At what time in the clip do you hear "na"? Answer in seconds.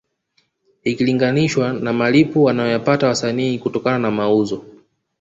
1.73-1.93, 3.99-4.11